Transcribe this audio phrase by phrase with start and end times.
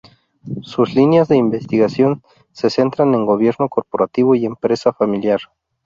[0.63, 5.41] Sus líneas de investigación se centran en gobierno corporativo y empresa familiar.